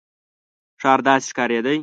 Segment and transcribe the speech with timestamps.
[0.81, 1.71] ښار داسې ښکارېده.